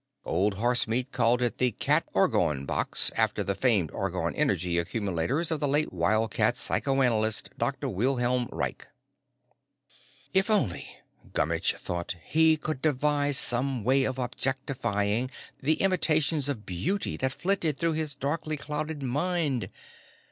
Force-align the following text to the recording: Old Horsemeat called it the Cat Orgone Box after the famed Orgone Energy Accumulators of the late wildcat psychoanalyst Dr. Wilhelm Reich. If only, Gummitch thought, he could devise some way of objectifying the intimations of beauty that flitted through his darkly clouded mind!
Old 0.25 0.55
Horsemeat 0.55 1.11
called 1.11 1.43
it 1.43 1.59
the 1.59 1.73
Cat 1.73 2.07
Orgone 2.15 2.65
Box 2.65 3.11
after 3.15 3.43
the 3.43 3.53
famed 3.53 3.91
Orgone 3.91 4.33
Energy 4.33 4.79
Accumulators 4.79 5.51
of 5.51 5.59
the 5.59 5.67
late 5.67 5.93
wildcat 5.93 6.57
psychoanalyst 6.57 7.51
Dr. 7.59 7.87
Wilhelm 7.87 8.49
Reich. 8.51 8.87
If 10.33 10.49
only, 10.49 10.87
Gummitch 11.33 11.75
thought, 11.75 12.15
he 12.23 12.57
could 12.57 12.81
devise 12.81 13.37
some 13.37 13.83
way 13.83 14.03
of 14.05 14.17
objectifying 14.17 15.29
the 15.61 15.73
intimations 15.75 16.49
of 16.49 16.65
beauty 16.65 17.15
that 17.17 17.31
flitted 17.31 17.77
through 17.77 17.93
his 17.93 18.15
darkly 18.15 18.57
clouded 18.57 19.03
mind! 19.03 19.69